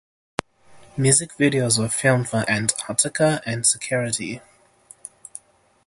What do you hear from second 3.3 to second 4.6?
and "Security".